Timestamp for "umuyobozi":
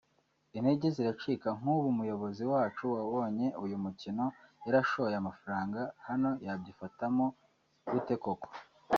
1.93-2.43